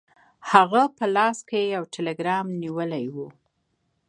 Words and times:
هغه 0.51 0.81
په 0.97 1.05
لاس 1.15 1.37
کې 1.49 1.61
یو 1.75 1.83
ټیلګرام 1.93 2.47
نیولی 2.61 3.05
و. 3.15 3.17